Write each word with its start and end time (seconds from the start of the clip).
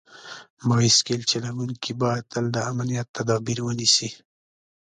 بایسکل 0.67 1.21
چلونکي 1.31 1.91
باید 2.01 2.23
تل 2.31 2.45
د 2.55 2.57
امنیت 2.71 3.07
تدابیر 3.17 3.59
ونیسي. 3.63 4.09